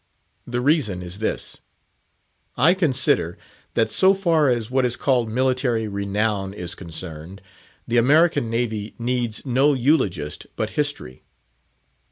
The 0.47 0.61
reason 0.61 1.03
is 1.03 1.19
this: 1.19 1.57
I 2.57 2.73
consider, 2.73 3.37
that 3.75 3.91
so 3.91 4.15
far 4.15 4.49
as 4.49 4.71
what 4.71 4.83
is 4.83 4.95
called 4.95 5.29
military 5.29 5.87
renown 5.87 6.55
is 6.55 6.73
concerned, 6.73 7.39
the 7.87 7.97
American 7.97 8.49
Navy 8.49 8.95
needs 8.97 9.45
no 9.45 9.73
eulogist 9.75 10.47
but 10.55 10.71
History. 10.71 11.21